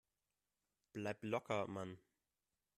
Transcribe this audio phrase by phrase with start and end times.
[0.93, 1.99] Bleib locker, Mann!